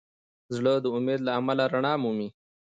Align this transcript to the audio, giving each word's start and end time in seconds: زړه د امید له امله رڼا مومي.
زړه 0.55 0.73
د 0.83 0.85
امید 0.97 1.19
له 1.27 1.31
امله 1.39 1.63
رڼا 1.73 1.93
مومي. 2.03 2.29